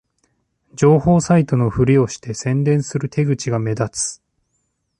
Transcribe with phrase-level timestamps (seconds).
[0.75, 4.21] 情報サイトのふりをして宣伝する手口が目立つ